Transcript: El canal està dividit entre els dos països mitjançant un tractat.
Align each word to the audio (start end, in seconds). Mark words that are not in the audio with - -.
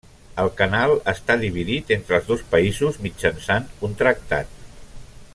El 0.43 0.47
canal 0.61 0.93
està 1.13 1.35
dividit 1.43 1.91
entre 1.97 2.17
els 2.19 2.31
dos 2.31 2.41
països 2.55 2.97
mitjançant 3.07 3.69
un 3.89 3.93
tractat. 4.03 4.57